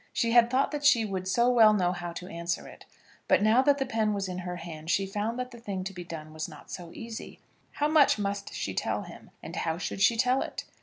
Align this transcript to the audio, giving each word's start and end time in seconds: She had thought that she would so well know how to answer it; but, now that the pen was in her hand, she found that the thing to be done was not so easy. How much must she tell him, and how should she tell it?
She 0.13 0.31
had 0.31 0.49
thought 0.49 0.71
that 0.71 0.83
she 0.83 1.05
would 1.05 1.27
so 1.27 1.47
well 1.47 1.73
know 1.73 1.91
how 1.91 2.11
to 2.13 2.27
answer 2.27 2.67
it; 2.67 2.85
but, 3.27 3.43
now 3.43 3.61
that 3.61 3.77
the 3.77 3.85
pen 3.85 4.15
was 4.15 4.27
in 4.27 4.39
her 4.39 4.55
hand, 4.55 4.89
she 4.89 5.05
found 5.05 5.37
that 5.37 5.51
the 5.51 5.59
thing 5.59 5.83
to 5.83 5.93
be 5.93 6.03
done 6.03 6.33
was 6.33 6.49
not 6.49 6.71
so 6.71 6.89
easy. 6.91 7.39
How 7.73 7.87
much 7.87 8.17
must 8.17 8.51
she 8.51 8.73
tell 8.73 9.03
him, 9.03 9.29
and 9.43 9.57
how 9.57 9.77
should 9.77 10.01
she 10.01 10.17
tell 10.17 10.41
it? 10.41 10.63